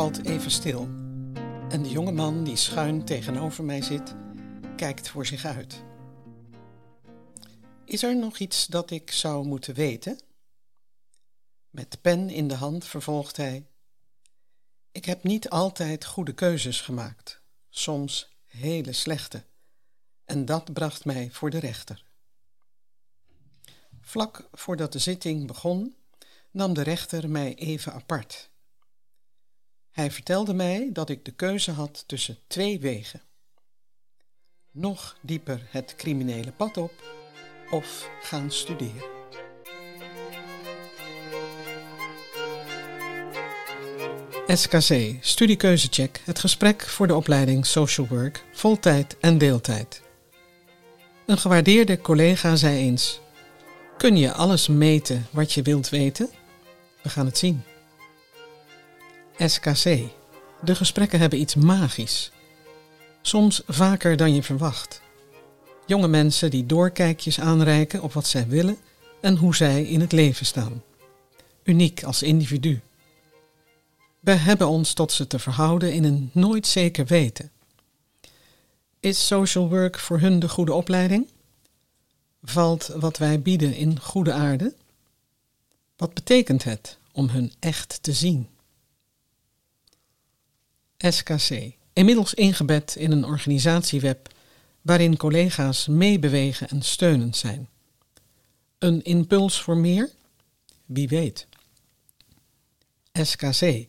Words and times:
Valt 0.00 0.24
even 0.24 0.50
stil. 0.50 0.82
En 1.68 1.82
de 1.82 1.90
jonge 1.90 2.12
man 2.12 2.44
die 2.44 2.56
schuin 2.56 3.04
tegenover 3.04 3.64
mij 3.64 3.82
zit, 3.82 4.14
kijkt 4.76 5.08
voor 5.08 5.26
zich 5.26 5.44
uit. 5.44 5.84
Is 7.84 8.02
er 8.02 8.16
nog 8.16 8.38
iets 8.38 8.66
dat 8.66 8.90
ik 8.90 9.10
zou 9.10 9.46
moeten 9.46 9.74
weten? 9.74 10.20
Met 11.70 11.98
pen 12.00 12.30
in 12.30 12.48
de 12.48 12.54
hand 12.54 12.84
vervolgt 12.84 13.36
hij. 13.36 13.66
Ik 14.92 15.04
heb 15.04 15.22
niet 15.22 15.50
altijd 15.50 16.04
goede 16.04 16.34
keuzes 16.34 16.80
gemaakt, 16.80 17.42
soms 17.68 18.36
hele 18.46 18.92
slechte. 18.92 19.44
En 20.24 20.44
dat 20.44 20.72
bracht 20.72 21.04
mij 21.04 21.30
voor 21.30 21.50
de 21.50 21.58
rechter. 21.58 22.04
Vlak 24.00 24.48
voordat 24.52 24.92
de 24.92 24.98
zitting 24.98 25.46
begon, 25.46 25.96
nam 26.50 26.74
de 26.74 26.82
rechter 26.82 27.30
mij 27.30 27.54
even 27.54 27.92
apart. 27.92 28.49
Hij 29.90 30.10
vertelde 30.10 30.54
mij 30.54 30.90
dat 30.92 31.08
ik 31.08 31.24
de 31.24 31.30
keuze 31.30 31.70
had 31.70 32.04
tussen 32.06 32.38
twee 32.46 32.80
wegen. 32.80 33.22
Nog 34.70 35.16
dieper 35.20 35.66
het 35.70 35.94
criminele 35.96 36.52
pad 36.52 36.76
op 36.76 36.92
of 37.70 38.10
gaan 38.22 38.50
studeren. 38.50 39.18
SKC, 44.46 45.16
studiekeuzecheck, 45.20 46.20
het 46.24 46.38
gesprek 46.38 46.82
voor 46.82 47.06
de 47.06 47.14
opleiding 47.14 47.66
Social 47.66 48.06
Work, 48.06 48.44
voltijd 48.52 49.16
en 49.20 49.38
deeltijd. 49.38 50.02
Een 51.26 51.38
gewaardeerde 51.38 52.00
collega 52.00 52.56
zei 52.56 52.78
eens: 52.78 53.20
Kun 53.96 54.16
je 54.16 54.32
alles 54.32 54.68
meten 54.68 55.26
wat 55.30 55.52
je 55.52 55.62
wilt 55.62 55.88
weten? 55.88 56.30
We 57.02 57.08
gaan 57.08 57.26
het 57.26 57.38
zien. 57.38 57.62
SKC. 59.46 59.84
De 60.62 60.74
gesprekken 60.74 61.20
hebben 61.20 61.40
iets 61.40 61.54
magisch. 61.54 62.30
Soms 63.22 63.62
vaker 63.66 64.16
dan 64.16 64.34
je 64.34 64.42
verwacht. 64.42 65.00
Jonge 65.86 66.08
mensen 66.08 66.50
die 66.50 66.66
doorkijkjes 66.66 67.40
aanreiken 67.40 68.02
op 68.02 68.12
wat 68.12 68.26
zij 68.26 68.46
willen 68.46 68.76
en 69.20 69.36
hoe 69.36 69.56
zij 69.56 69.82
in 69.84 70.00
het 70.00 70.12
leven 70.12 70.46
staan. 70.46 70.82
Uniek 71.62 72.04
als 72.04 72.22
individu. 72.22 72.80
We 74.20 74.32
hebben 74.32 74.68
ons 74.68 74.92
tot 74.92 75.12
ze 75.12 75.26
te 75.26 75.38
verhouden 75.38 75.92
in 75.92 76.04
een 76.04 76.30
nooit 76.32 76.66
zeker 76.66 77.06
weten. 77.06 77.50
Is 79.00 79.26
social 79.26 79.68
work 79.68 79.98
voor 79.98 80.20
hun 80.20 80.38
de 80.38 80.48
goede 80.48 80.72
opleiding? 80.72 81.28
Valt 82.42 82.86
wat 82.86 83.18
wij 83.18 83.40
bieden 83.40 83.74
in 83.74 84.00
goede 84.00 84.32
aarde? 84.32 84.74
Wat 85.96 86.14
betekent 86.14 86.64
het 86.64 86.98
om 87.12 87.28
hun 87.28 87.52
echt 87.58 88.02
te 88.02 88.12
zien? 88.12 88.48
SKC, 91.08 91.72
inmiddels 91.92 92.34
ingebed 92.34 92.96
in 92.96 93.12
een 93.12 93.24
organisatieweb 93.24 94.28
waarin 94.82 95.16
collega's 95.16 95.86
meebewegen 95.86 96.68
en 96.68 96.82
steunend 96.82 97.36
zijn. 97.36 97.68
Een 98.78 99.02
impuls 99.02 99.62
voor 99.62 99.76
meer? 99.76 100.10
Wie 100.86 101.08
weet. 101.08 101.46
SKC. 103.12 103.86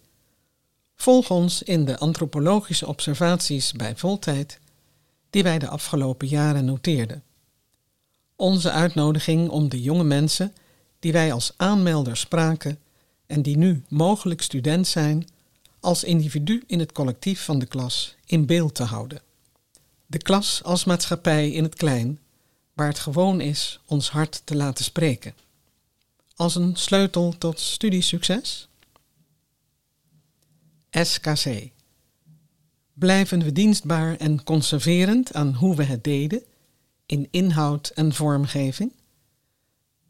Volg 0.95 1.29
ons 1.29 1.63
in 1.63 1.85
de 1.85 1.97
antropologische 1.97 2.87
observaties 2.87 3.71
bij 3.71 3.95
voltijd 3.95 4.59
die 5.29 5.43
wij 5.43 5.59
de 5.59 5.67
afgelopen 5.67 6.27
jaren 6.27 6.65
noteerden. 6.65 7.23
Onze 8.35 8.71
uitnodiging 8.71 9.49
om 9.49 9.69
de 9.69 9.81
jonge 9.81 10.03
mensen 10.03 10.53
die 10.99 11.11
wij 11.11 11.33
als 11.33 11.53
aanmelder 11.57 12.17
spraken 12.17 12.79
en 13.25 13.41
die 13.41 13.57
nu 13.57 13.83
mogelijk 13.87 14.41
student 14.41 14.87
zijn, 14.87 15.27
als 15.81 16.03
individu 16.03 16.63
in 16.67 16.79
het 16.79 16.91
collectief 16.91 17.43
van 17.43 17.59
de 17.59 17.65
klas 17.65 18.15
in 18.25 18.45
beeld 18.45 18.75
te 18.75 18.83
houden. 18.83 19.21
De 20.05 20.17
klas 20.17 20.63
als 20.63 20.83
maatschappij 20.83 21.51
in 21.51 21.63
het 21.63 21.75
klein, 21.75 22.19
waar 22.73 22.87
het 22.87 22.99
gewoon 22.99 23.41
is 23.41 23.79
ons 23.85 24.09
hart 24.09 24.41
te 24.45 24.55
laten 24.55 24.85
spreken. 24.85 25.35
Als 26.35 26.55
een 26.55 26.75
sleutel 26.75 27.37
tot 27.37 27.59
studiesucces? 27.59 28.67
SKC. 30.91 31.69
Blijven 32.93 33.43
we 33.43 33.51
dienstbaar 33.51 34.17
en 34.17 34.43
conserverend 34.43 35.33
aan 35.33 35.53
hoe 35.53 35.75
we 35.75 35.83
het 35.83 36.03
deden, 36.03 36.43
in 37.05 37.27
inhoud 37.31 37.91
en 37.95 38.13
vormgeving? 38.13 38.93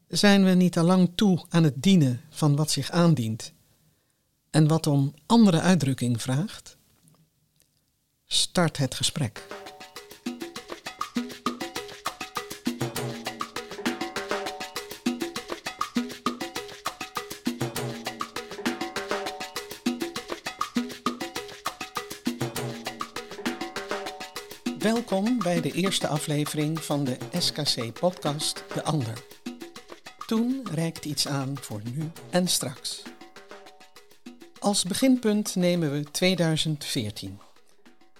Zijn 0.07 0.43
we 0.43 0.51
niet 0.51 0.77
al 0.77 0.85
lang 0.85 1.11
toe 1.15 1.45
aan 1.49 1.63
het 1.63 1.83
dienen 1.83 2.21
van 2.29 2.55
wat 2.55 2.71
zich 2.71 2.91
aandient 2.91 3.53
en 4.51 4.67
wat 4.67 4.87
om 4.87 5.13
andere 5.25 5.59
uitdrukking 5.59 6.21
vraagt? 6.21 6.77
Start 8.25 8.77
het 8.77 8.95
gesprek. 8.95 9.47
Welkom 24.77 25.39
bij 25.39 25.61
de 25.61 25.71
eerste 25.71 26.07
aflevering 26.07 26.83
van 26.83 27.03
de 27.03 27.17
SKC-podcast 27.37 28.63
De 28.73 28.83
Ander. 28.83 29.23
Toen 30.25 30.67
reikt 30.71 31.05
iets 31.05 31.27
aan 31.27 31.57
voor 31.61 31.81
nu 31.83 32.11
en 32.29 32.47
straks. 32.47 33.00
Als 34.61 34.83
beginpunt 34.83 35.55
nemen 35.55 35.91
we 35.91 36.11
2014, 36.11 37.39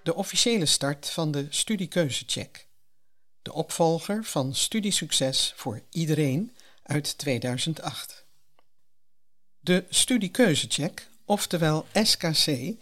de 0.04 0.16
officiële 0.16 0.66
start 0.66 1.10
van 1.10 1.32
de 1.32 1.48
studiekeuzecheck, 1.50 2.68
de 3.42 3.54
opvolger 3.54 4.24
van 4.24 4.56
Studiesucces 4.56 5.54
voor 5.56 5.82
iedereen 5.90 6.56
uit 6.84 7.18
2008. 7.18 8.26
De 9.60 9.86
studiekeuzecheck, 9.90 11.08
oftewel 11.26 11.86
SKC, 11.94 12.76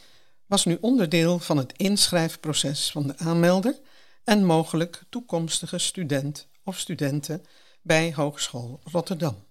was 0.45 0.65
nu 0.65 0.77
onderdeel 0.81 1.39
van 1.39 1.57
het 1.57 1.73
inschrijfproces 1.77 2.91
van 2.91 3.07
de 3.07 3.17
aanmelder 3.17 3.79
en 4.23 4.45
mogelijk 4.45 5.03
toekomstige 5.09 5.77
student 5.77 6.47
of 6.63 6.77
studenten 6.77 7.45
bij 7.81 8.13
Hogeschool 8.13 8.79
Rotterdam. 8.83 9.48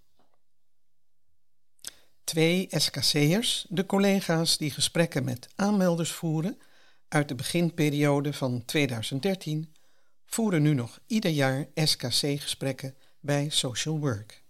Twee 2.29 2.67
SKC'ers, 2.71 3.67
de 3.69 3.87
collega's 3.87 4.59
die 4.59 4.71
gesprekken 4.71 5.25
met 5.25 5.49
aanmelders 5.55 6.13
voeren 6.13 6.59
uit 7.09 7.29
de 7.29 7.35
beginperiode 7.35 8.33
van 8.33 8.65
2013, 8.65 9.75
voeren 10.27 10.63
nu 10.63 10.75
nog 10.75 10.99
ieder 11.07 11.31
jaar 11.31 11.67
SKC-gesprekken 11.75 12.95
bij 13.21 13.49
Social 13.49 13.99
Work. 13.99 14.43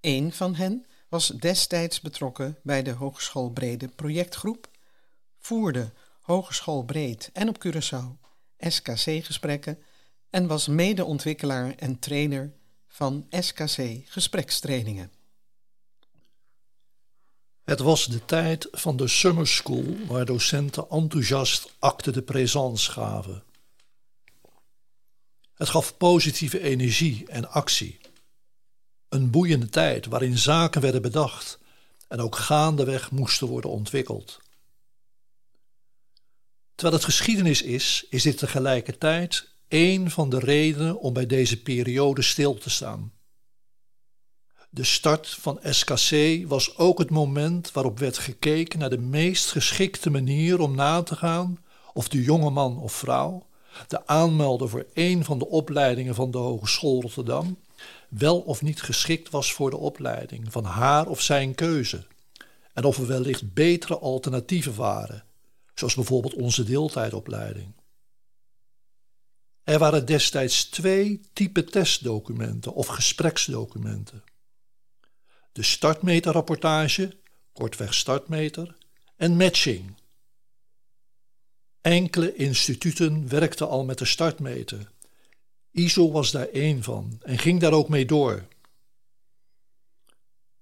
Eén 0.00 0.32
van 0.32 0.54
hen 0.54 0.86
was 1.08 1.28
destijds 1.28 2.00
betrokken 2.00 2.58
bij 2.62 2.82
de 2.82 2.92
Hogeschoolbrede 2.92 3.88
projectgroep 3.88 4.70
voerde 5.38 5.92
Hogeschool 6.20 6.84
Breed 6.84 7.30
en 7.32 7.48
op 7.48 7.66
Curaçao 7.66 8.26
SKC-gesprekken 8.58 9.78
en 10.30 10.46
was 10.46 10.68
medeontwikkelaar 10.68 11.74
en 11.74 11.98
trainer 11.98 12.52
van 12.86 13.26
SKC 13.30 14.02
gesprekstrainingen. 14.04 15.19
Het 17.70 17.80
was 17.80 18.06
de 18.06 18.24
tijd 18.24 18.68
van 18.72 18.96
de 18.96 19.08
summer 19.08 19.46
school 19.46 19.96
waar 20.06 20.24
docenten 20.24 20.86
enthousiast 20.90 21.74
acte 21.78 22.10
de 22.10 22.22
présence 22.22 22.90
gaven. 22.90 23.42
Het 25.54 25.68
gaf 25.68 25.96
positieve 25.96 26.60
energie 26.60 27.26
en 27.26 27.50
actie. 27.50 28.00
Een 29.08 29.30
boeiende 29.30 29.68
tijd 29.68 30.06
waarin 30.06 30.38
zaken 30.38 30.80
werden 30.80 31.02
bedacht 31.02 31.58
en 32.08 32.20
ook 32.20 32.36
gaandeweg 32.36 33.10
moesten 33.10 33.46
worden 33.46 33.70
ontwikkeld. 33.70 34.40
Terwijl 36.74 36.96
het 36.96 37.04
geschiedenis 37.04 37.62
is, 37.62 38.06
is 38.08 38.22
dit 38.22 38.38
tegelijkertijd 38.38 39.54
één 39.68 40.10
van 40.10 40.30
de 40.30 40.38
redenen 40.38 41.00
om 41.00 41.12
bij 41.12 41.26
deze 41.26 41.62
periode 41.62 42.22
stil 42.22 42.54
te 42.54 42.70
staan. 42.70 43.12
De 44.72 44.84
start 44.84 45.28
van 45.28 45.60
SKC 45.62 46.44
was 46.46 46.76
ook 46.76 46.98
het 46.98 47.10
moment 47.10 47.72
waarop 47.72 47.98
werd 47.98 48.18
gekeken 48.18 48.78
naar 48.78 48.90
de 48.90 48.98
meest 48.98 49.50
geschikte 49.50 50.10
manier 50.10 50.60
om 50.60 50.74
na 50.74 51.02
te 51.02 51.16
gaan 51.16 51.58
of 51.92 52.08
de 52.08 52.22
jonge 52.22 52.50
man 52.50 52.78
of 52.78 52.92
vrouw, 52.92 53.46
de 53.88 54.06
aanmelder 54.06 54.68
voor 54.68 54.86
een 54.94 55.24
van 55.24 55.38
de 55.38 55.48
opleidingen 55.48 56.14
van 56.14 56.30
de 56.30 56.38
Hogeschool 56.38 57.00
Rotterdam, 57.00 57.58
wel 58.08 58.40
of 58.40 58.62
niet 58.62 58.82
geschikt 58.82 59.30
was 59.30 59.52
voor 59.52 59.70
de 59.70 59.76
opleiding 59.76 60.52
van 60.52 60.64
haar 60.64 61.06
of 61.06 61.20
zijn 61.20 61.54
keuze, 61.54 62.06
en 62.72 62.84
of 62.84 62.98
er 62.98 63.06
wellicht 63.06 63.52
betere 63.52 63.98
alternatieven 63.98 64.74
waren 64.74 65.24
zoals 65.74 65.94
bijvoorbeeld 65.94 66.34
onze 66.34 66.64
deeltijdopleiding. 66.64 67.72
Er 69.62 69.78
waren 69.78 70.06
destijds 70.06 70.64
twee 70.64 71.20
type 71.32 71.64
testdocumenten 71.64 72.74
of 72.74 72.86
gespreksdocumenten. 72.86 74.22
De 75.52 75.62
startmeterrapportage, 75.62 77.18
kortweg 77.52 77.94
startmeter, 77.94 78.76
en 79.16 79.36
matching. 79.36 79.94
Enkele 81.80 82.34
instituten 82.34 83.28
werkten 83.28 83.68
al 83.68 83.84
met 83.84 83.98
de 83.98 84.04
startmeter. 84.04 84.90
ISO 85.70 86.10
was 86.10 86.30
daar 86.30 86.48
één 86.48 86.82
van 86.82 87.18
en 87.22 87.38
ging 87.38 87.60
daar 87.60 87.72
ook 87.72 87.88
mee 87.88 88.06
door. 88.06 88.48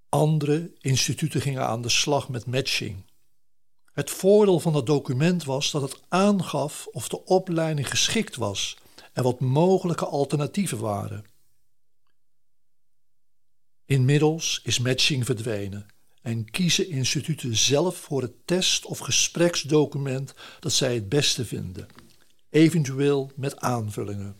Andere 0.09 0.71
instituten 0.79 1.41
gingen 1.41 1.67
aan 1.67 1.81
de 1.81 1.89
slag 1.89 2.29
met 2.29 2.45
matching. 2.45 3.03
Het 3.93 4.09
voordeel 4.09 4.59
van 4.59 4.73
dat 4.73 4.85
document 4.85 5.43
was 5.43 5.71
dat 5.71 5.81
het 5.81 6.01
aangaf 6.07 6.87
of 6.91 7.07
de 7.07 7.25
opleiding 7.25 7.89
geschikt 7.89 8.35
was 8.35 8.77
en 9.13 9.23
wat 9.23 9.39
mogelijke 9.39 10.05
alternatieven 10.05 10.79
waren. 10.79 11.25
Inmiddels 13.89 14.59
is 14.63 14.79
matching 14.79 15.25
verdwenen 15.25 15.85
en 16.21 16.51
kiezen 16.51 16.89
instituten 16.89 17.55
zelf 17.55 17.97
voor 17.97 18.21
het 18.21 18.33
test- 18.45 18.85
of 18.85 18.99
gespreksdocument 18.99 20.33
dat 20.59 20.73
zij 20.73 20.93
het 20.93 21.09
beste 21.09 21.45
vinden, 21.45 21.87
eventueel 22.49 23.31
met 23.35 23.59
aanvullingen. 23.59 24.35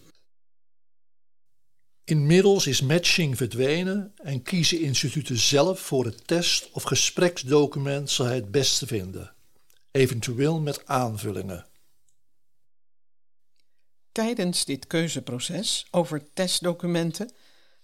Inmiddels 2.03 2.67
is 2.67 2.81
matching 2.81 3.37
verdwenen 3.37 4.13
en 4.15 4.41
kiezen 4.41 4.81
instituten 4.81 5.37
zelf 5.37 5.79
voor 5.79 6.05
het 6.05 6.27
test- 6.27 6.71
of 6.71 6.83
gespreksdocument 6.83 8.17
dat 8.17 8.27
zij 8.27 8.35
het 8.35 8.51
beste 8.51 8.87
vinden, 8.87 9.35
eventueel 9.91 10.59
met 10.59 10.85
aanvullingen. 10.85 11.67
Tijdens 14.11 14.65
dit 14.65 14.87
keuzeproces 14.87 15.87
over 15.91 16.33
testdocumenten 16.33 17.31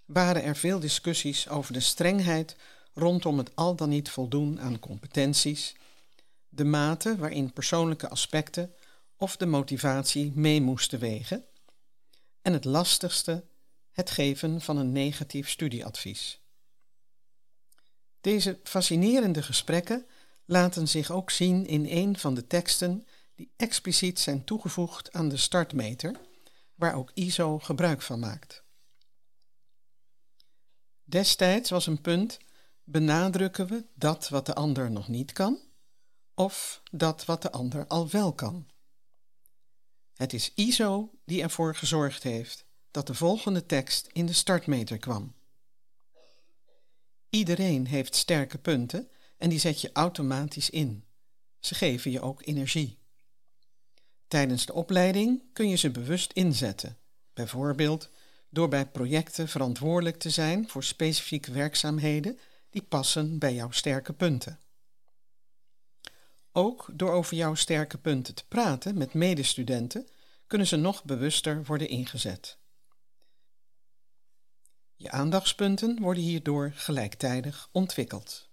waren 0.05 0.43
er 0.43 0.55
veel 0.55 0.79
discussies 0.79 1.49
over 1.49 1.73
de 1.73 1.79
strengheid 1.79 2.55
rondom 2.93 3.37
het 3.37 3.55
al 3.55 3.75
dan 3.75 3.89
niet 3.89 4.09
voldoen 4.09 4.59
aan 4.59 4.79
competenties, 4.79 5.75
de 6.49 6.63
mate 6.63 7.17
waarin 7.17 7.53
persoonlijke 7.53 8.09
aspecten 8.09 8.73
of 9.17 9.37
de 9.37 9.45
motivatie 9.45 10.31
mee 10.35 10.61
moesten 10.61 10.99
wegen 10.99 11.45
en 12.41 12.53
het 12.53 12.65
lastigste, 12.65 13.43
het 13.91 14.09
geven 14.09 14.61
van 14.61 14.77
een 14.77 14.91
negatief 14.91 15.49
studieadvies. 15.49 16.39
Deze 18.21 18.59
fascinerende 18.63 19.43
gesprekken 19.43 20.05
laten 20.45 20.87
zich 20.87 21.11
ook 21.11 21.31
zien 21.31 21.67
in 21.67 21.85
een 21.89 22.17
van 22.17 22.33
de 22.33 22.47
teksten 22.47 23.07
die 23.35 23.51
expliciet 23.55 24.19
zijn 24.19 24.43
toegevoegd 24.43 25.13
aan 25.13 25.29
de 25.29 25.37
startmeter, 25.37 26.15
waar 26.75 26.95
ook 26.95 27.11
ISO 27.13 27.59
gebruik 27.59 28.01
van 28.01 28.19
maakt. 28.19 28.64
Destijds 31.05 31.69
was 31.69 31.87
een 31.87 32.01
punt: 32.01 32.37
benadrukken 32.83 33.67
we 33.67 33.85
dat 33.93 34.29
wat 34.29 34.45
de 34.45 34.53
ander 34.53 34.91
nog 34.91 35.07
niet 35.07 35.31
kan, 35.31 35.59
of 36.33 36.81
dat 36.91 37.25
wat 37.25 37.41
de 37.41 37.51
ander 37.51 37.87
al 37.87 38.09
wel 38.09 38.33
kan? 38.33 38.67
Het 40.15 40.33
is 40.33 40.51
ISO 40.53 41.11
die 41.25 41.41
ervoor 41.41 41.75
gezorgd 41.75 42.23
heeft 42.23 42.65
dat 42.91 43.07
de 43.07 43.13
volgende 43.13 43.65
tekst 43.65 44.09
in 44.11 44.25
de 44.25 44.33
startmeter 44.33 44.97
kwam. 44.97 45.33
Iedereen 47.29 47.87
heeft 47.87 48.15
sterke 48.15 48.57
punten 48.57 49.09
en 49.37 49.49
die 49.49 49.59
zet 49.59 49.81
je 49.81 49.89
automatisch 49.93 50.69
in. 50.69 51.05
Ze 51.59 51.75
geven 51.75 52.11
je 52.11 52.21
ook 52.21 52.45
energie. 52.45 52.97
Tijdens 54.27 54.65
de 54.65 54.73
opleiding 54.73 55.43
kun 55.53 55.69
je 55.69 55.75
ze 55.75 55.91
bewust 55.91 56.31
inzetten, 56.31 56.97
bijvoorbeeld 57.33 58.09
door 58.55 58.67
bij 58.67 58.85
projecten 58.85 59.47
verantwoordelijk 59.47 60.17
te 60.17 60.29
zijn 60.29 60.69
voor 60.69 60.83
specifieke 60.83 61.51
werkzaamheden 61.51 62.39
die 62.69 62.81
passen 62.81 63.39
bij 63.39 63.53
jouw 63.53 63.71
sterke 63.71 64.13
punten. 64.13 64.59
Ook 66.51 66.89
door 66.93 67.11
over 67.11 67.35
jouw 67.35 67.55
sterke 67.55 67.97
punten 67.97 68.35
te 68.35 68.45
praten 68.47 68.97
met 68.97 69.13
medestudenten 69.13 70.07
kunnen 70.47 70.67
ze 70.67 70.75
nog 70.75 71.03
bewuster 71.03 71.63
worden 71.65 71.89
ingezet. 71.89 72.57
Je 74.95 75.11
aandachtspunten 75.11 76.01
worden 76.01 76.23
hierdoor 76.23 76.71
gelijktijdig 76.75 77.69
ontwikkeld. 77.71 78.49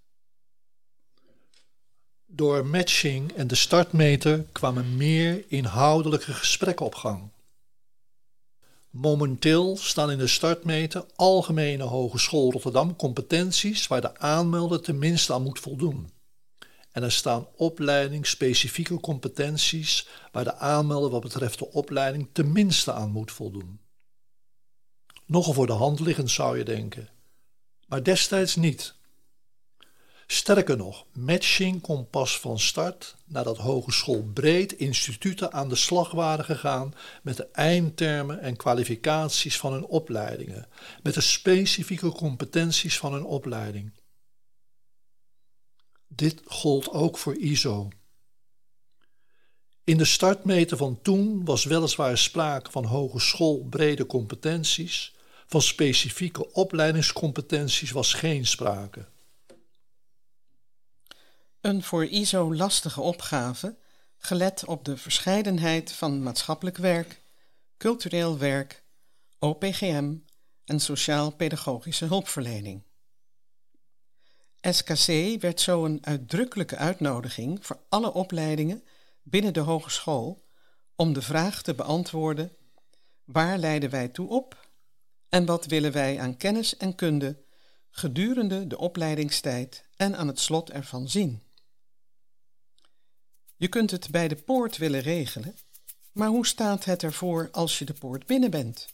Door 2.26 2.66
matching 2.66 3.32
en 3.32 3.46
de 3.46 3.54
startmeter 3.54 4.44
kwamen 4.52 4.96
meer 4.96 5.44
inhoudelijke 5.48 6.32
gesprekken 6.32 6.86
op 6.86 6.94
gang. 6.94 7.31
Momenteel 8.92 9.76
staan 9.76 10.10
in 10.10 10.18
de 10.18 10.26
startmeter 10.26 11.04
Algemene 11.14 11.82
Hogeschool 11.82 12.52
Rotterdam 12.52 12.96
competenties 12.96 13.86
waar 13.86 14.00
de 14.00 14.18
aanmelder 14.18 14.80
tenminste 14.80 15.32
aan 15.32 15.42
moet 15.42 15.58
voldoen. 15.58 16.10
En 16.90 17.02
er 17.02 17.12
staan 17.12 17.46
opleidingsspecifieke 17.56 19.00
competenties 19.00 20.08
waar 20.32 20.44
de 20.44 20.54
aanmelder 20.54 21.10
wat 21.10 21.22
betreft 21.22 21.58
de 21.58 21.70
opleiding 21.70 22.28
tenminste 22.32 22.92
aan 22.92 23.10
moet 23.10 23.32
voldoen. 23.32 23.80
Nogal 25.26 25.52
voor 25.52 25.66
de 25.66 25.72
hand 25.72 26.00
liggend 26.00 26.30
zou 26.30 26.58
je 26.58 26.64
denken, 26.64 27.08
maar 27.86 28.02
destijds 28.02 28.56
niet. 28.56 28.94
Sterker 30.32 30.76
nog, 30.76 31.06
matching 31.12 31.80
komt 31.80 32.10
pas 32.10 32.40
van 32.40 32.58
start 32.58 33.16
nadat 33.24 33.56
hogeschool 33.56 34.22
breed 34.22 34.72
instituten 34.72 35.52
aan 35.52 35.68
de 35.68 35.74
slag 35.74 36.10
waren 36.10 36.44
gegaan 36.44 36.94
met 37.22 37.36
de 37.36 37.46
eindtermen 37.46 38.40
en 38.40 38.56
kwalificaties 38.56 39.58
van 39.58 39.72
hun 39.72 39.84
opleidingen, 39.84 40.68
met 41.02 41.14
de 41.14 41.20
specifieke 41.20 42.08
competenties 42.08 42.98
van 42.98 43.12
hun 43.12 43.24
opleiding. 43.24 43.92
Dit 46.06 46.42
gold 46.44 46.90
ook 46.90 47.18
voor 47.18 47.36
ISO. 47.36 47.88
In 49.84 49.96
de 49.96 50.04
startmeter 50.04 50.76
van 50.76 50.98
toen 51.02 51.44
was 51.44 51.64
weliswaar 51.64 52.18
sprake 52.18 52.70
van 52.70 52.84
hogeschoolbrede 52.84 54.06
competenties, 54.06 55.14
van 55.46 55.62
specifieke 55.62 56.52
opleidingscompetenties 56.52 57.90
was 57.90 58.14
geen 58.14 58.46
sprake. 58.46 59.10
Een 61.62 61.82
voor 61.82 62.04
ISO 62.04 62.54
lastige 62.54 63.00
opgave, 63.00 63.76
gelet 64.16 64.64
op 64.64 64.84
de 64.84 64.96
verscheidenheid 64.96 65.92
van 65.92 66.22
maatschappelijk 66.22 66.76
werk, 66.76 67.22
cultureel 67.76 68.38
werk, 68.38 68.84
OPGM 69.38 70.16
en 70.64 70.80
sociaal-pedagogische 70.80 72.04
hulpverlening. 72.04 72.82
SKC 74.60 75.06
werd 75.40 75.60
zo 75.60 75.84
een 75.84 76.06
uitdrukkelijke 76.06 76.76
uitnodiging 76.76 77.66
voor 77.66 77.82
alle 77.88 78.12
opleidingen 78.12 78.84
binnen 79.22 79.52
de 79.52 79.60
hogeschool 79.60 80.44
om 80.96 81.12
de 81.12 81.22
vraag 81.22 81.62
te 81.62 81.74
beantwoorden: 81.74 82.56
waar 83.24 83.58
leiden 83.58 83.90
wij 83.90 84.08
toe 84.08 84.28
op 84.28 84.70
en 85.28 85.46
wat 85.46 85.66
willen 85.66 85.92
wij 85.92 86.20
aan 86.20 86.36
kennis 86.36 86.76
en 86.76 86.94
kunde 86.94 87.42
gedurende 87.90 88.66
de 88.66 88.78
opleidingstijd 88.78 89.84
en 89.96 90.16
aan 90.16 90.26
het 90.26 90.40
slot 90.40 90.70
ervan 90.70 91.08
zien? 91.08 91.50
Je 93.62 93.68
kunt 93.68 93.90
het 93.90 94.10
bij 94.10 94.28
de 94.28 94.36
poort 94.36 94.76
willen 94.76 95.00
regelen, 95.00 95.54
maar 96.12 96.28
hoe 96.28 96.46
staat 96.46 96.84
het 96.84 97.02
ervoor 97.02 97.48
als 97.52 97.78
je 97.78 97.84
de 97.84 97.92
poort 97.92 98.26
binnen 98.26 98.50
bent? 98.50 98.88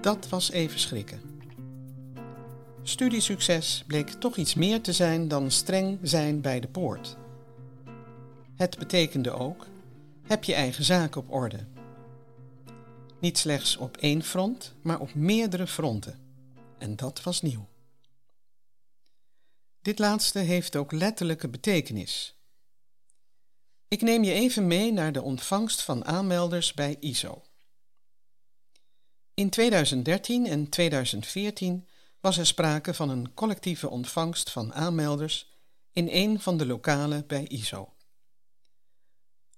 Dat 0.00 0.28
was 0.28 0.50
even 0.50 0.78
schrikken. 0.78 1.20
Studiesucces 2.82 3.84
bleek 3.86 4.08
toch 4.08 4.36
iets 4.36 4.54
meer 4.54 4.80
te 4.80 4.92
zijn 4.92 5.28
dan 5.28 5.50
streng 5.50 5.98
zijn 6.02 6.40
bij 6.40 6.60
de 6.60 6.68
poort. 6.68 7.16
Het 8.56 8.78
betekende 8.78 9.30
ook: 9.30 9.66
heb 10.22 10.44
je 10.44 10.54
eigen 10.54 10.84
zaak 10.84 11.16
op 11.16 11.32
orde. 11.32 11.66
Niet 13.20 13.38
slechts 13.38 13.76
op 13.76 13.96
één 13.96 14.22
front, 14.22 14.74
maar 14.82 15.00
op 15.00 15.14
meerdere 15.14 15.66
fronten 15.66 16.21
en 16.82 16.96
dat 16.96 17.22
was 17.22 17.42
nieuw. 17.42 17.68
Dit 19.82 19.98
laatste 19.98 20.38
heeft 20.38 20.76
ook 20.76 20.92
letterlijke 20.92 21.48
betekenis. 21.48 22.36
Ik 23.88 24.02
neem 24.02 24.24
je 24.24 24.32
even 24.32 24.66
mee 24.66 24.92
naar 24.92 25.12
de 25.12 25.22
ontvangst 25.22 25.82
van 25.82 26.04
aanmelders 26.04 26.74
bij 26.74 26.96
ISO. 27.00 27.42
In 29.34 29.50
2013 29.50 30.46
en 30.46 30.68
2014 30.68 31.88
was 32.20 32.38
er 32.38 32.46
sprake 32.46 32.94
van 32.94 33.08
een 33.08 33.34
collectieve 33.34 33.88
ontvangst 33.88 34.50
van 34.50 34.74
aanmelders 34.74 35.50
in 35.92 36.08
een 36.10 36.40
van 36.40 36.56
de 36.56 36.66
lokalen 36.66 37.26
bij 37.26 37.46
ISO. 37.46 37.92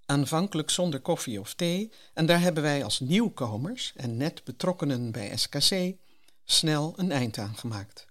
Aanvankelijk 0.07 0.71
zonder 0.71 1.01
koffie 1.01 1.41
of 1.41 1.55
thee, 1.55 1.93
en 2.15 2.27
daar 2.27 2.41
hebben 2.41 2.63
wij 2.63 2.85
als 2.85 3.01
nieuwkomers 3.01 3.93
en 3.97 4.17
net 4.17 4.45
betrokkenen 4.45 5.13
bij 5.13 5.37
SKC 5.37 6.03
snel 6.45 6.99
een 6.99 7.13
eind 7.13 7.39
aan 7.39 7.57
gemaakt. 7.57 8.07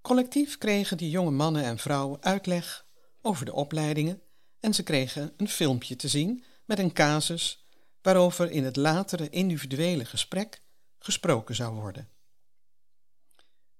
Collectief 0.00 0.58
kregen 0.58 0.96
die 0.96 1.10
jonge 1.10 1.30
mannen 1.30 1.64
en 1.64 1.78
vrouwen 1.78 2.22
uitleg 2.22 2.86
over 3.20 3.44
de 3.44 3.52
opleidingen 3.52 4.22
en 4.60 4.74
ze 4.74 4.82
kregen 4.82 5.32
een 5.36 5.48
filmpje 5.48 5.96
te 5.96 6.08
zien 6.08 6.44
met 6.64 6.78
een 6.78 6.92
casus 6.92 7.66
waarover 8.02 8.50
in 8.50 8.64
het 8.64 8.76
latere 8.76 9.28
individuele 9.28 10.04
gesprek 10.04 10.62
gesproken 10.98 11.54
zou 11.54 11.74
worden. 11.74 12.08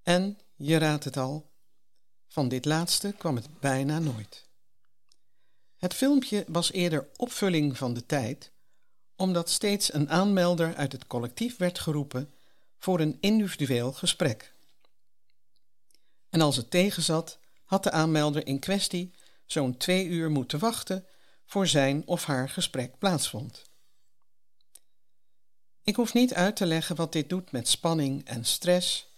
En, 0.03 0.39
je 0.57 0.79
raadt 0.79 1.05
het 1.05 1.17
al, 1.17 1.53
van 2.27 2.49
dit 2.49 2.65
laatste 2.65 3.15
kwam 3.19 3.37
het 3.37 3.61
bijna 3.61 3.99
nooit. 3.99 4.49
Het 5.77 5.95
filmpje 5.95 6.45
was 6.49 6.73
eerder 6.73 7.09
opvulling 7.17 7.77
van 7.77 7.95
de 7.95 8.07
tijd, 8.07 8.53
omdat 9.21 9.51
steeds 9.51 9.93
een 9.93 10.11
aanmelder 10.11 10.75
uit 10.75 10.93
het 10.93 11.07
collectief 11.07 11.57
werd 11.57 11.79
geroepen 11.79 12.35
voor 12.79 13.01
een 13.01 13.19
individueel 13.21 13.93
gesprek. 13.93 14.55
En 16.29 16.41
als 16.41 16.57
het 16.57 16.71
tegenzat, 16.71 17.39
had 17.65 17.83
de 17.83 17.91
aanmelder 17.91 18.47
in 18.47 18.59
kwestie 18.59 19.15
zo'n 19.47 19.77
twee 19.77 20.07
uur 20.07 20.31
moeten 20.31 20.59
wachten 20.59 21.07
voor 21.45 21.67
zijn 21.67 22.07
of 22.07 22.25
haar 22.25 22.49
gesprek 22.49 22.99
plaatsvond. 22.99 23.63
Ik 25.83 25.97
hoef 25.97 26.15
niet 26.15 26.35
uit 26.35 26.57
te 26.57 26.67
leggen 26.67 26.97
wat 26.97 27.13
dit 27.13 27.29
doet 27.29 27.53
met 27.53 27.69
spanning 27.69 28.25
en 28.25 28.45
stress, 28.45 29.15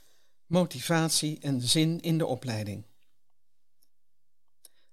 motivatie 0.47 1.39
en 1.41 1.61
zin 1.61 2.01
in 2.01 2.19
de 2.19 2.27
opleiding. 2.27 2.87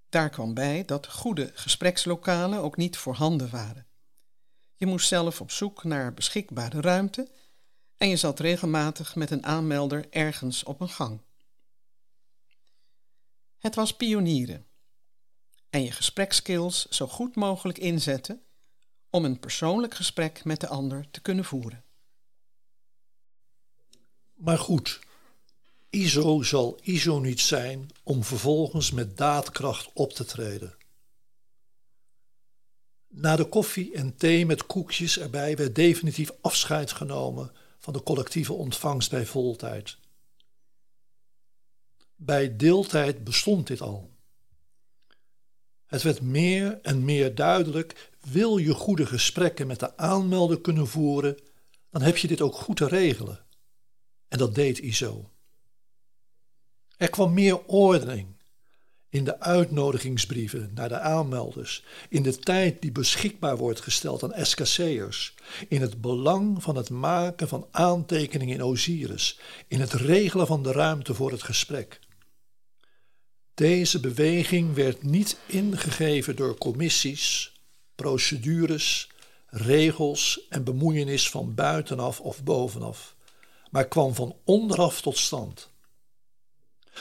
Daar 0.09 0.29
kwam 0.29 0.53
bij 0.53 0.85
dat 0.85 1.07
goede 1.07 1.51
gesprekslokalen 1.53 2.59
ook 2.59 2.77
niet 2.77 2.97
voorhanden 2.97 3.49
waren. 3.49 3.88
Je 4.79 4.85
moest 4.85 5.07
zelf 5.07 5.41
op 5.41 5.51
zoek 5.51 5.83
naar 5.83 6.13
beschikbare 6.13 6.81
ruimte 6.81 7.31
en 7.97 8.09
je 8.09 8.15
zat 8.15 8.39
regelmatig 8.39 9.15
met 9.15 9.31
een 9.31 9.45
aanmelder 9.45 10.05
ergens 10.09 10.63
op 10.63 10.81
een 10.81 10.89
gang. 10.89 11.21
Het 13.57 13.75
was 13.75 13.95
pionieren 13.95 14.65
en 15.69 15.83
je 15.83 15.91
gesprekskills 15.91 16.85
zo 16.85 17.07
goed 17.07 17.35
mogelijk 17.35 17.77
inzetten 17.77 18.41
om 19.09 19.25
een 19.25 19.39
persoonlijk 19.39 19.93
gesprek 19.93 20.43
met 20.43 20.59
de 20.59 20.67
ander 20.67 21.07
te 21.11 21.21
kunnen 21.21 21.45
voeren. 21.45 21.83
Maar 24.33 24.59
goed, 24.59 24.99
ISO 25.89 26.43
zal 26.43 26.79
ISO 26.81 27.19
niet 27.19 27.39
zijn 27.41 27.89
om 28.03 28.23
vervolgens 28.23 28.91
met 28.91 29.17
daadkracht 29.17 29.89
op 29.93 30.13
te 30.13 30.25
treden. 30.25 30.78
Na 33.09 33.35
de 33.35 33.45
koffie 33.45 33.93
en 33.93 34.15
thee 34.15 34.45
met 34.45 34.65
koekjes 34.65 35.19
erbij 35.19 35.55
werd 35.55 35.75
definitief 35.75 36.31
afscheid 36.41 36.91
genomen 36.91 37.51
van 37.77 37.93
de 37.93 38.03
collectieve 38.03 38.53
ontvangst 38.53 39.09
bij 39.09 39.25
voltijd. 39.25 39.97
Bij 42.15 42.55
deeltijd 42.55 43.23
bestond 43.23 43.67
dit 43.67 43.81
al. 43.81 44.17
Het 45.85 46.01
werd 46.01 46.21
meer 46.21 46.81
en 46.81 47.05
meer 47.05 47.35
duidelijk: 47.35 48.11
wil 48.19 48.57
je 48.57 48.73
goede 48.73 49.05
gesprekken 49.05 49.67
met 49.67 49.79
de 49.79 49.97
aanmelder 49.97 50.61
kunnen 50.61 50.87
voeren, 50.87 51.37
dan 51.89 52.01
heb 52.01 52.17
je 52.17 52.27
dit 52.27 52.41
ook 52.41 52.55
goed 52.55 52.77
te 52.77 52.87
regelen. 52.87 53.45
En 54.27 54.37
dat 54.37 54.55
deed 54.55 54.79
ISO. 54.79 55.31
Er 56.97 57.09
kwam 57.09 57.33
meer 57.33 57.65
ordening 57.65 58.38
in 59.09 59.23
de 59.23 59.39
uitnodigingsbrieven 59.39 60.71
naar 60.73 60.89
de 60.89 60.99
aanmelders, 60.99 61.83
in 62.09 62.23
de 62.23 62.37
tijd 62.37 62.81
die 62.81 62.91
beschikbaar 62.91 63.57
wordt 63.57 63.81
gesteld 63.81 64.23
aan 64.23 64.45
SKC'ers, 64.45 65.33
in 65.67 65.81
het 65.81 66.01
belang 66.01 66.63
van 66.63 66.75
het 66.75 66.89
maken 66.89 67.47
van 67.47 67.67
aantekeningen 67.71 68.55
in 68.55 68.63
Osiris, 68.63 69.39
in 69.67 69.79
het 69.79 69.93
regelen 69.93 70.47
van 70.47 70.63
de 70.63 70.71
ruimte 70.71 71.13
voor 71.13 71.31
het 71.31 71.43
gesprek. 71.43 71.99
Deze 73.53 73.99
beweging 73.99 74.73
werd 74.73 75.03
niet 75.03 75.37
ingegeven 75.45 76.35
door 76.35 76.57
commissies, 76.57 77.53
procedures, 77.95 79.09
regels 79.45 80.45
en 80.49 80.63
bemoeienis 80.63 81.29
van 81.29 81.55
buitenaf 81.55 82.19
of 82.19 82.43
bovenaf, 82.43 83.15
maar 83.71 83.87
kwam 83.87 84.15
van 84.15 84.35
onderaf 84.43 85.01
tot 85.01 85.17
stand. 85.17 85.69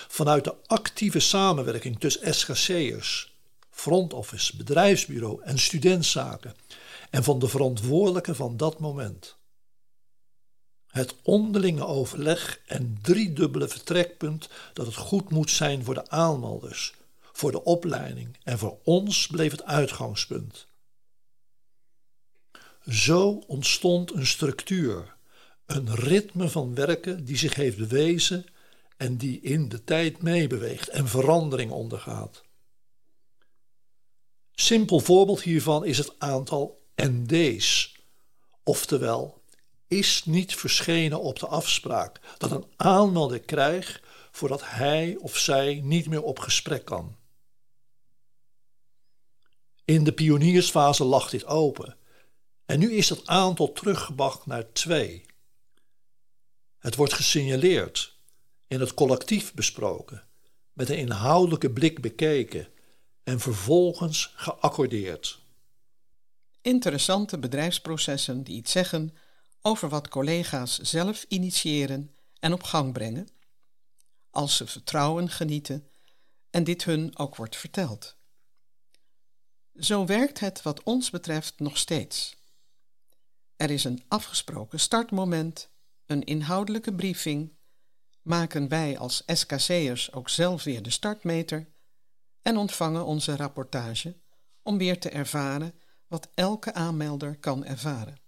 Vanuit 0.08 0.44
de 0.44 0.54
actieve 0.66 1.20
samenwerking 1.20 2.00
tussen 2.00 2.34
SGC'ers, 2.34 3.36
front 3.70 4.12
office, 4.12 4.56
bedrijfsbureau 4.56 5.42
en 5.42 5.58
studentzaken 5.58 6.54
en 7.10 7.24
van 7.24 7.38
de 7.38 7.48
verantwoordelijken 7.48 8.36
van 8.36 8.56
dat 8.56 8.78
moment. 8.78 9.36
Het 10.88 11.14
onderlinge 11.22 11.86
overleg 11.86 12.60
en 12.66 12.98
driedubbele 13.02 13.68
vertrekpunt 13.68 14.48
dat 14.72 14.86
het 14.86 14.96
goed 14.96 15.30
moet 15.30 15.50
zijn 15.50 15.84
voor 15.84 15.94
de 15.94 16.10
aanmelders, 16.10 16.94
voor 17.32 17.50
de 17.50 17.64
opleiding 17.64 18.36
en 18.42 18.58
voor 18.58 18.78
ons 18.84 19.26
bleef 19.26 19.50
het 19.50 19.64
uitgangspunt. 19.64 20.66
Zo 22.88 23.42
ontstond 23.46 24.14
een 24.14 24.26
structuur, 24.26 25.16
een 25.66 25.94
ritme 25.94 26.48
van 26.48 26.74
werken 26.74 27.24
die 27.24 27.36
zich 27.36 27.54
heeft 27.54 27.76
bewezen 27.76 28.46
en 28.98 29.16
die 29.16 29.40
in 29.40 29.68
de 29.68 29.84
tijd 29.84 30.22
meebeweegt 30.22 30.88
en 30.88 31.08
verandering 31.08 31.70
ondergaat. 31.70 32.42
Simpel 34.52 35.00
voorbeeld 35.00 35.42
hiervan 35.42 35.84
is 35.84 35.98
het 35.98 36.14
aantal 36.18 36.78
ND's, 36.94 37.96
oftewel 38.62 39.42
is 39.86 40.24
niet 40.24 40.54
verschenen 40.54 41.20
op 41.20 41.38
de 41.38 41.46
afspraak 41.46 42.20
dat 42.38 42.50
een 42.50 42.66
aanmelder 42.76 43.40
krijgt 43.40 44.00
voordat 44.30 44.62
hij 44.64 45.16
of 45.16 45.36
zij 45.36 45.80
niet 45.84 46.08
meer 46.08 46.22
op 46.22 46.38
gesprek 46.38 46.84
kan. 46.84 47.16
In 49.84 50.04
de 50.04 50.12
pioniersfase 50.12 51.04
lag 51.04 51.30
dit 51.30 51.46
open 51.46 51.96
en 52.66 52.78
nu 52.78 52.92
is 52.92 53.08
dat 53.08 53.26
aantal 53.26 53.72
teruggebracht 53.72 54.46
naar 54.46 54.72
twee. 54.72 55.26
Het 56.78 56.94
wordt 56.94 57.12
gesignaleerd 57.12 58.17
in 58.68 58.80
het 58.80 58.94
collectief 58.94 59.54
besproken, 59.54 60.28
met 60.72 60.88
een 60.88 60.98
inhoudelijke 60.98 61.70
blik 61.70 62.00
bekeken 62.00 62.68
en 63.22 63.40
vervolgens 63.40 64.32
geaccordeerd. 64.34 65.40
Interessante 66.60 67.38
bedrijfsprocessen 67.38 68.42
die 68.42 68.56
iets 68.56 68.72
zeggen 68.72 69.14
over 69.62 69.88
wat 69.88 70.08
collega's 70.08 70.78
zelf 70.78 71.24
initiëren 71.28 72.14
en 72.40 72.52
op 72.52 72.62
gang 72.62 72.92
brengen, 72.92 73.28
als 74.30 74.56
ze 74.56 74.66
vertrouwen 74.66 75.28
genieten 75.28 75.88
en 76.50 76.64
dit 76.64 76.84
hun 76.84 77.18
ook 77.18 77.36
wordt 77.36 77.56
verteld. 77.56 78.16
Zo 79.74 80.06
werkt 80.06 80.40
het 80.40 80.62
wat 80.62 80.82
ons 80.82 81.10
betreft 81.10 81.58
nog 81.58 81.78
steeds. 81.78 82.36
Er 83.56 83.70
is 83.70 83.84
een 83.84 84.04
afgesproken 84.08 84.80
startmoment, 84.80 85.70
een 86.06 86.24
inhoudelijke 86.24 86.94
briefing 86.94 87.57
maken 88.28 88.68
wij 88.68 88.98
als 88.98 89.22
SKC'ers 89.26 90.12
ook 90.12 90.28
zelf 90.28 90.64
weer 90.64 90.82
de 90.82 90.90
startmeter 90.90 91.68
en 92.42 92.56
ontvangen 92.56 93.04
onze 93.04 93.36
rapportage 93.36 94.16
om 94.62 94.78
weer 94.78 95.00
te 95.00 95.10
ervaren 95.10 95.74
wat 96.06 96.28
elke 96.34 96.74
aanmelder 96.74 97.36
kan 97.36 97.64
ervaren. 97.64 98.20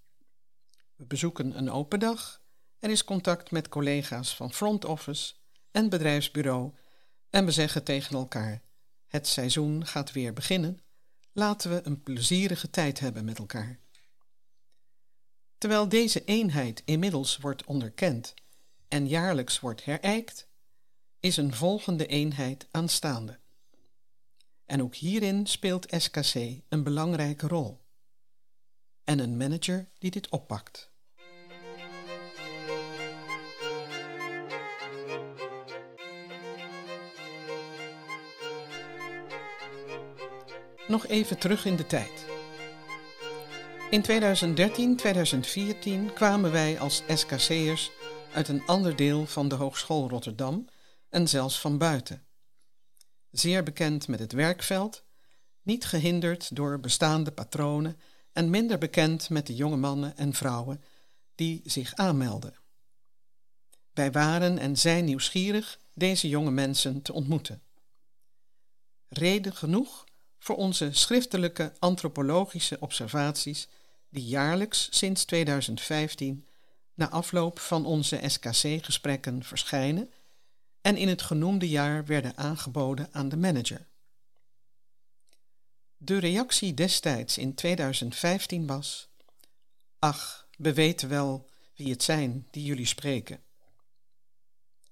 We 0.97 1.05
bezoeken 1.05 1.59
een 1.59 1.71
open 1.71 2.01
dag, 2.01 2.43
er 2.79 2.91
is 2.91 3.05
contact 3.05 3.51
met 3.51 3.69
collega's 3.69 4.37
van 4.37 4.53
front 4.53 4.85
office 4.85 5.35
en 5.71 5.89
bedrijfsbureau 5.89 6.73
en 7.31 7.45
we 7.45 7.51
zeggen 7.51 7.85
tegen 7.85 8.17
elkaar: 8.17 8.63
het 9.07 9.27
seizoen 9.27 9.87
gaat 9.87 10.13
weer 10.13 10.33
beginnen, 10.33 10.81
laten 11.33 11.71
we 11.71 11.81
een 11.85 12.03
plezierige 12.03 12.71
tijd 12.71 13.01
hebben 13.01 13.25
met 13.25 13.39
elkaar. 13.39 13.79
Terwijl 15.59 15.89
deze 15.89 16.25
eenheid 16.25 16.83
inmiddels 16.85 17.37
wordt 17.37 17.65
onderkend 17.65 18.35
en 18.91 19.09
jaarlijks 19.09 19.61
wordt 19.61 19.85
herijkt, 19.85 20.49
is 21.21 21.37
een 21.37 21.55
volgende 21.55 22.07
eenheid 22.07 22.69
aanstaande. 22.71 23.39
En 24.67 24.83
ook 24.83 24.95
hierin 24.95 25.47
speelt 25.47 25.87
SKC 25.97 26.35
een 26.69 26.83
belangrijke 26.83 27.47
rol. 27.47 27.81
En 29.05 29.19
een 29.19 29.37
manager 29.37 29.89
die 29.99 30.11
dit 30.11 30.29
oppakt. 30.29 30.91
Nog 40.89 41.07
even 41.07 41.39
terug 41.39 41.65
in 41.65 41.77
de 41.77 41.87
tijd. 41.87 42.27
In 43.91 44.05
2013-2014 46.11 46.13
kwamen 46.15 46.53
wij 46.53 46.79
als 46.79 47.03
SKC'ers 47.09 47.91
uit 48.33 48.49
een 48.49 48.67
ander 48.67 48.97
deel 48.97 49.27
van 49.27 49.49
de 49.49 49.55
Hogeschool 49.55 50.09
Rotterdam 50.09 50.69
en 51.09 51.29
zelfs 51.29 51.61
van 51.61 51.79
buiten. 51.79 52.27
Zeer 53.31 53.63
bekend 53.63 54.09
met 54.09 54.19
het 54.19 54.33
werkveld, 54.33 55.05
niet 55.63 55.85
gehinderd 55.85 56.57
door 56.57 56.81
bestaande 56.81 57.33
patronen 57.33 58.01
en 58.33 58.51
minder 58.51 58.79
bekend 58.79 59.31
met 59.31 59.47
de 59.47 59.55
jonge 59.55 59.77
mannen 59.77 60.17
en 60.17 60.35
vrouwen 60.35 60.83
die 61.35 61.61
zich 61.65 61.95
aanmelden. 61.95 62.55
Wij 63.93 64.13
waren 64.13 64.59
en 64.59 64.79
zijn 64.79 65.05
nieuwsgierig 65.05 65.81
deze 65.95 66.29
jonge 66.29 66.51
mensen 66.51 67.03
te 67.03 67.13
ontmoeten. 67.13 67.63
Reden 69.09 69.55
genoeg 69.55 70.05
voor 70.39 70.57
onze 70.57 70.93
schriftelijke 70.93 71.73
antropologische 71.79 72.77
observaties 72.81 73.69
die 74.09 74.25
jaarlijks 74.25 74.89
sinds 74.91 75.25
2015 75.25 76.47
na 77.01 77.11
afloop 77.11 77.59
van 77.59 77.87
onze 77.87 78.21
SKC-gesprekken 78.27 79.45
verschijnen 79.45 80.13
en 80.81 80.97
in 80.97 81.09
het 81.09 81.23
genoemde 81.23 81.69
jaar 81.69 82.05
werden 82.05 82.37
aangeboden 82.37 83.09
aan 83.13 83.29
de 83.29 83.37
manager. 83.37 83.89
De 85.97 86.19
reactie 86.19 86.75
destijds 86.75 87.39
in 87.39 87.55
2015 87.55 88.67
was: 88.67 89.09
Ach, 89.99 90.49
we 90.57 90.75
weten 90.75 91.09
wel 91.09 91.49
wie 91.75 91.91
het 91.91 92.03
zijn 92.03 92.47
die 92.51 92.65
jullie 92.65 92.87
spreken. 92.87 93.43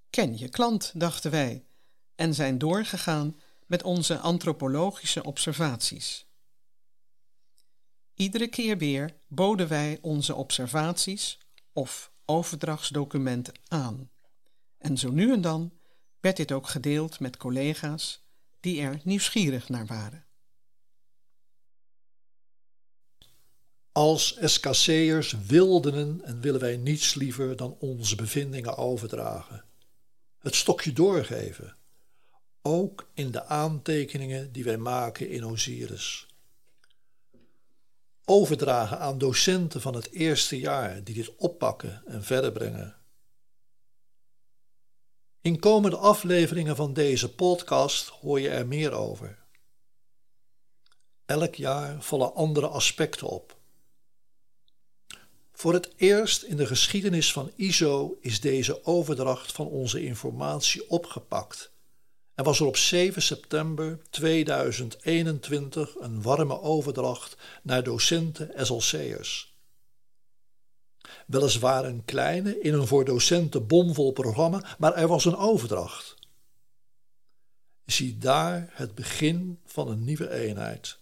Ken 0.09 0.37
je 0.37 0.49
klant, 0.49 0.91
dachten 0.95 1.31
wij, 1.31 1.65
en 2.15 2.33
zijn 2.33 2.57
doorgegaan 2.57 3.39
met 3.65 3.83
onze 3.83 4.17
antropologische 4.19 5.23
observaties. 5.23 6.25
Iedere 8.13 8.47
keer 8.47 8.77
weer 8.77 9.15
boden 9.27 9.67
wij 9.67 9.97
onze 10.01 10.35
observaties 10.35 11.37
of 11.79 12.11
overdrachtsdocumenten 12.25 13.53
aan. 13.67 14.09
En 14.77 14.97
zo 14.97 15.11
nu 15.11 15.33
en 15.33 15.41
dan 15.41 15.71
werd 16.19 16.37
dit 16.37 16.51
ook 16.51 16.67
gedeeld 16.67 17.19
met 17.19 17.37
collega's 17.37 18.23
die 18.59 18.81
er 18.81 18.99
nieuwsgierig 19.03 19.69
naar 19.69 19.85
waren. 19.85 20.25
Als 23.91 24.37
SKC'ers 24.41 25.35
wilden 25.45 26.21
en 26.23 26.41
willen 26.41 26.59
wij 26.59 26.77
niets 26.77 27.13
liever 27.13 27.55
dan 27.55 27.75
onze 27.79 28.15
bevindingen 28.15 28.77
overdragen. 28.77 29.65
Het 30.39 30.55
stokje 30.55 30.93
doorgeven, 30.93 31.77
ook 32.61 33.09
in 33.13 33.31
de 33.31 33.45
aantekeningen 33.45 34.51
die 34.51 34.63
wij 34.63 34.77
maken 34.77 35.29
in 35.29 35.45
Osiris. 35.45 36.27
Overdragen 38.31 38.99
aan 38.99 39.17
docenten 39.17 39.81
van 39.81 39.95
het 39.95 40.11
eerste 40.11 40.59
jaar 40.59 41.03
die 41.03 41.15
dit 41.15 41.35
oppakken 41.35 42.03
en 42.05 42.23
verder 42.23 42.51
brengen. 42.51 42.95
In 45.41 45.59
komende 45.59 45.97
afleveringen 45.97 46.75
van 46.75 46.93
deze 46.93 47.33
podcast 47.33 48.07
hoor 48.07 48.39
je 48.39 48.49
er 48.49 48.67
meer 48.67 48.91
over. 48.91 49.39
Elk 51.25 51.55
jaar 51.55 52.01
vallen 52.01 52.35
andere 52.35 52.67
aspecten 52.67 53.27
op. 53.27 53.57
Voor 55.51 55.73
het 55.73 55.93
eerst 55.95 56.43
in 56.43 56.57
de 56.57 56.65
geschiedenis 56.65 57.33
van 57.33 57.51
ISO 57.55 58.17
is 58.21 58.39
deze 58.39 58.85
overdracht 58.85 59.51
van 59.51 59.67
onze 59.67 60.03
informatie 60.03 60.89
opgepakt 60.89 61.71
en 62.39 62.45
was 62.45 62.59
er 62.59 62.65
op 62.65 62.77
7 62.77 63.21
september 63.21 63.99
2021 64.09 65.95
een 65.99 66.21
warme 66.21 66.61
overdracht 66.61 67.37
naar 67.63 67.83
docenten 67.83 68.65
SLC'ers. 68.65 69.55
Weliswaar 71.27 71.85
een 71.85 72.05
kleine, 72.05 72.59
in 72.59 72.73
een 72.73 72.87
voor 72.87 73.05
docenten 73.05 73.67
bomvol 73.67 74.11
programma, 74.11 74.75
maar 74.77 74.95
er 74.95 75.07
was 75.07 75.25
een 75.25 75.35
overdracht. 75.35 76.15
Zie 77.85 78.17
daar 78.17 78.69
het 78.71 78.95
begin 78.95 79.59
van 79.65 79.87
een 79.87 80.03
nieuwe 80.03 80.29
eenheid. 80.29 80.97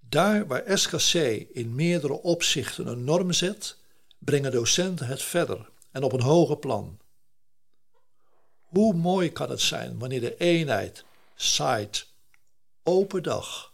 Daar 0.00 0.46
waar 0.46 0.78
SKC 0.78 1.14
in 1.52 1.74
meerdere 1.74 2.22
opzichten 2.22 2.86
een 2.86 3.04
norm 3.04 3.32
zet, 3.32 3.76
brengen 4.18 4.52
docenten 4.52 5.06
het 5.06 5.22
verder 5.22 5.70
en 5.90 6.02
op 6.02 6.12
een 6.12 6.20
hoger 6.20 6.56
plan. 6.56 7.00
Hoe 8.72 8.94
mooi 8.94 9.32
kan 9.32 9.50
het 9.50 9.60
zijn 9.60 9.98
wanneer 9.98 10.20
de 10.20 10.36
eenheid, 10.36 11.04
site, 11.34 12.04
open 12.82 13.22
dag, 13.22 13.72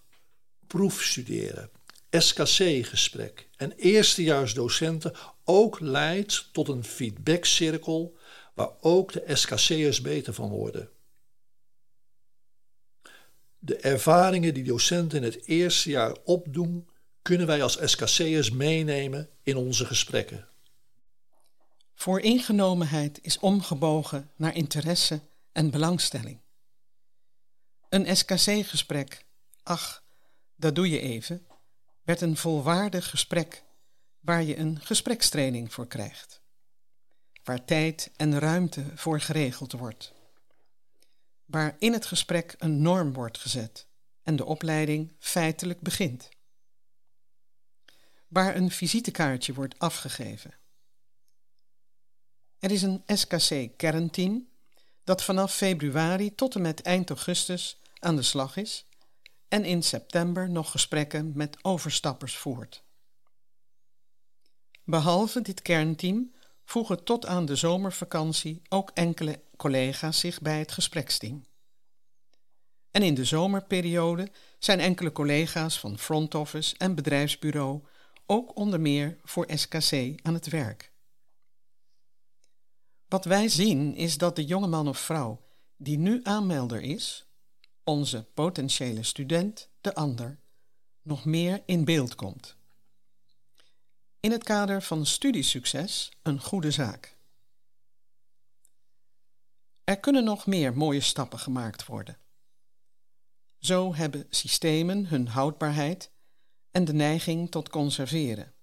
proefstuderen, 0.66 1.70
SKC-gesprek 2.10 3.48
en 3.56 3.72
eerstejaarsdocenten 3.72 5.14
ook 5.44 5.80
leidt 5.80 6.48
tot 6.52 6.68
een 6.68 6.84
feedbackcirkel 6.84 8.16
waar 8.54 8.70
ook 8.80 9.12
de 9.12 9.22
SKC'ers 9.26 10.00
beter 10.00 10.34
van 10.34 10.48
worden. 10.48 10.90
De 13.58 13.76
ervaringen 13.76 14.54
die 14.54 14.64
docenten 14.64 15.18
in 15.18 15.24
het 15.24 15.46
eerste 15.46 15.90
jaar 15.90 16.16
opdoen, 16.24 16.88
kunnen 17.22 17.46
wij 17.46 17.62
als 17.62 17.78
SKC'ers 17.84 18.50
meenemen 18.50 19.28
in 19.42 19.56
onze 19.56 19.84
gesprekken. 19.84 20.47
Voor 21.98 22.20
ingenomenheid 22.20 23.18
is 23.22 23.38
omgebogen 23.38 24.30
naar 24.36 24.54
interesse 24.54 25.20
en 25.52 25.70
belangstelling. 25.70 26.40
Een 27.88 28.16
SKC-gesprek, 28.16 29.24
ach, 29.62 30.04
dat 30.56 30.74
doe 30.74 30.90
je 30.90 31.00
even, 31.00 31.46
werd 32.02 32.20
een 32.20 32.36
volwaardig 32.36 33.10
gesprek 33.10 33.64
waar 34.20 34.42
je 34.42 34.56
een 34.56 34.80
gesprekstraining 34.80 35.72
voor 35.72 35.86
krijgt, 35.86 36.40
waar 37.44 37.64
tijd 37.64 38.10
en 38.16 38.38
ruimte 38.38 38.84
voor 38.94 39.20
geregeld 39.20 39.72
wordt 39.72 40.16
waar 41.48 41.76
in 41.78 41.92
het 41.92 42.06
gesprek 42.06 42.54
een 42.58 42.82
norm 42.82 43.12
wordt 43.12 43.38
gezet 43.38 43.86
en 44.22 44.36
de 44.36 44.44
opleiding 44.44 45.16
feitelijk 45.18 45.80
begint. 45.80 46.28
Waar 48.28 48.56
een 48.56 48.70
visitekaartje 48.70 49.54
wordt 49.54 49.78
afgegeven. 49.78 50.57
Er 52.58 52.70
is 52.70 52.82
een 52.82 53.02
SKC-kernteam 53.06 54.48
dat 55.04 55.22
vanaf 55.22 55.54
februari 55.54 56.34
tot 56.34 56.54
en 56.54 56.62
met 56.62 56.82
eind 56.82 57.08
augustus 57.08 57.80
aan 57.98 58.16
de 58.16 58.22
slag 58.22 58.56
is 58.56 58.86
en 59.48 59.64
in 59.64 59.82
september 59.82 60.50
nog 60.50 60.70
gesprekken 60.70 61.32
met 61.34 61.64
overstappers 61.64 62.36
voert. 62.36 62.82
Behalve 64.84 65.42
dit 65.42 65.62
kernteam 65.62 66.34
voegen 66.64 67.04
tot 67.04 67.26
aan 67.26 67.46
de 67.46 67.56
zomervakantie 67.56 68.62
ook 68.68 68.90
enkele 68.90 69.42
collega's 69.56 70.18
zich 70.18 70.40
bij 70.40 70.58
het 70.58 70.72
gespreksteam. 70.72 71.44
En 72.90 73.02
in 73.02 73.14
de 73.14 73.24
zomerperiode 73.24 74.30
zijn 74.58 74.80
enkele 74.80 75.12
collega's 75.12 75.78
van 75.78 75.98
front 75.98 76.34
office 76.34 76.74
en 76.78 76.94
bedrijfsbureau 76.94 77.82
ook 78.26 78.56
onder 78.56 78.80
meer 78.80 79.18
voor 79.24 79.46
SKC 79.54 79.92
aan 80.22 80.34
het 80.34 80.48
werk. 80.48 80.92
Wat 83.08 83.24
wij 83.24 83.48
zien 83.48 83.94
is 83.94 84.18
dat 84.18 84.36
de 84.36 84.44
jonge 84.44 84.66
man 84.66 84.88
of 84.88 84.98
vrouw 84.98 85.46
die 85.76 85.98
nu 85.98 86.20
aanmelder 86.22 86.80
is, 86.80 87.26
onze 87.84 88.24
potentiële 88.34 89.02
student, 89.02 89.70
de 89.80 89.94
ander, 89.94 90.40
nog 91.02 91.24
meer 91.24 91.62
in 91.66 91.84
beeld 91.84 92.14
komt. 92.14 92.56
In 94.20 94.30
het 94.30 94.44
kader 94.44 94.82
van 94.82 95.06
studiesucces 95.06 96.12
een 96.22 96.40
goede 96.40 96.70
zaak. 96.70 97.16
Er 99.84 100.00
kunnen 100.00 100.24
nog 100.24 100.46
meer 100.46 100.76
mooie 100.76 101.00
stappen 101.00 101.38
gemaakt 101.38 101.86
worden. 101.86 102.18
Zo 103.58 103.94
hebben 103.94 104.26
systemen 104.30 105.06
hun 105.06 105.28
houdbaarheid 105.28 106.10
en 106.70 106.84
de 106.84 106.92
neiging 106.92 107.50
tot 107.50 107.68
conserveren. 107.68 108.54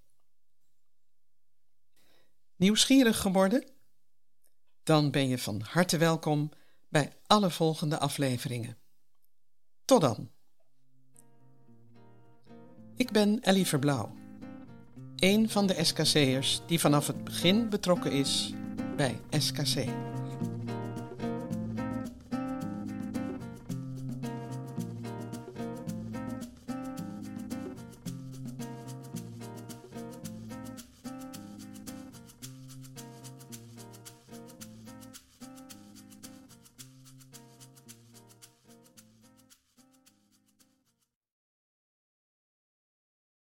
Nieuwsgierig 2.55 3.19
geworden? 3.19 3.74
Dan 4.86 5.12
ben 5.12 5.28
je 5.28 5.38
van 5.38 5.62
harte 5.69 5.98
welkom 5.98 6.50
bij 6.89 7.13
alle 7.28 7.50
volgende 7.50 8.00
afleveringen. 8.00 8.78
Tot 9.86 10.02
dan. 10.02 10.30
Ik 12.95 13.12
ben 13.12 13.39
Ellie 13.39 13.65
Verblauw, 13.65 14.15
een 15.15 15.50
van 15.50 15.67
de 15.67 15.84
SKC'ers 15.84 16.62
die 16.67 16.80
vanaf 16.80 17.08
het 17.08 17.24
begin 17.24 17.69
betrokken 17.69 18.12
is 18.12 18.54
bij 18.95 19.19
SKC. 19.30 19.88